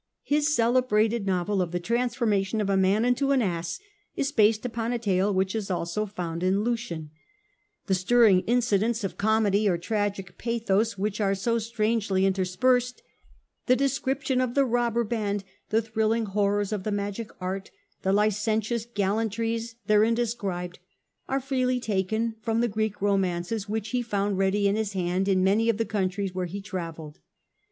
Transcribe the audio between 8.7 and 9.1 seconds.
of the Age. 189 the stirring incidents